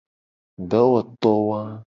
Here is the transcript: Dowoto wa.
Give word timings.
Dowoto 0.69 1.33
wa. 1.49 1.61